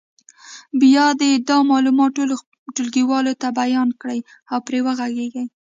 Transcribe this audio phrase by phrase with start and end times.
[0.81, 2.35] بیا دې دا معلومات خپلو
[2.75, 4.19] ټولګیوالو ته بیان کړي
[4.51, 5.43] او پرې وغږېږي.